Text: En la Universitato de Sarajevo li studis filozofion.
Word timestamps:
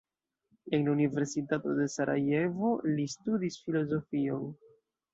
En 0.77 0.85
la 0.85 0.89
Universitato 0.93 1.75
de 1.81 1.87
Sarajevo 1.97 2.75
li 2.97 3.09
studis 3.19 3.63
filozofion. 3.69 4.53